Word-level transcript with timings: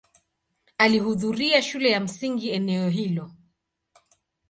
Alihudhuria 0.79 1.61
shule 1.61 1.89
ya 1.89 1.99
msingi 1.99 2.49
eneo 2.51 2.89
hilo. 2.89 3.31